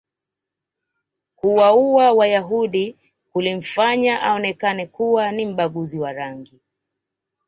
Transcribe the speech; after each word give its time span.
kuwauwa 1.35 2.05
wayahudi 2.11 2.85
kulimfanya 3.31 4.21
aonekane 4.21 4.87
kuwa 4.87 5.31
ni 5.31 5.45
mbaguzi 5.45 5.99
wa 5.99 6.13
rangi 6.13 6.59